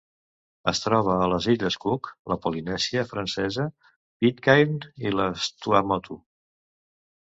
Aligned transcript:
Es 0.69 0.79
troba 0.85 1.17
a 1.17 1.27
les 1.33 1.47
Illes 1.53 1.77
Cook, 1.83 2.09
la 2.33 2.39
Polinèsia 2.47 3.05
Francesa, 3.13 3.69
Pitcairn 4.25 4.77
i 5.09 5.17
les 5.23 5.57
Tuamotu. 5.63 6.23